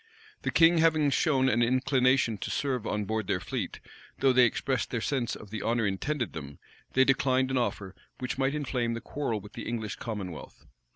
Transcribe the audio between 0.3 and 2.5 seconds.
The king having shown an inclination to